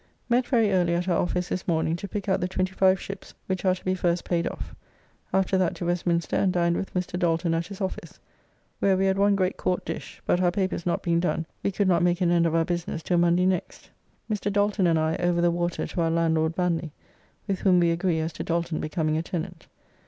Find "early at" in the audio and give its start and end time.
0.71-1.07